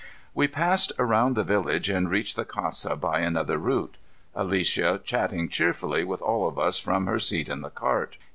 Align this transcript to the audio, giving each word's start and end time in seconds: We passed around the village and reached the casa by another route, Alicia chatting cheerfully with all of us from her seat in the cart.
We 0.33 0.47
passed 0.47 0.91
around 0.97 1.35
the 1.35 1.43
village 1.43 1.87
and 1.87 2.09
reached 2.09 2.35
the 2.35 2.43
casa 2.43 2.95
by 2.95 3.19
another 3.19 3.59
route, 3.59 3.97
Alicia 4.33 4.99
chatting 5.03 5.47
cheerfully 5.47 6.03
with 6.03 6.23
all 6.23 6.47
of 6.47 6.57
us 6.57 6.79
from 6.79 7.05
her 7.05 7.19
seat 7.19 7.47
in 7.47 7.61
the 7.61 7.69
cart. 7.69 8.17